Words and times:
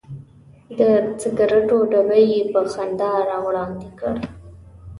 د 0.77 0.79
سګرټو 1.21 1.77
ډبی 1.91 2.23
یې 2.33 2.41
په 2.51 2.61
خندا 2.73 3.11
راوړاندې 3.29 3.89
کړ. 3.99 4.15